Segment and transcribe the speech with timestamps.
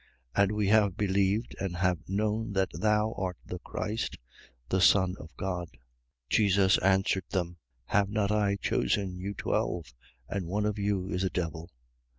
[0.35, 0.43] 6:70.
[0.43, 4.17] And we have believed and have known that thou art the Christ,
[4.69, 5.67] the Son of God.
[6.31, 6.31] 6:71.
[6.31, 9.93] Jesus answered them: Have not I chosen you twelve?
[10.27, 11.69] And one of you is a devil.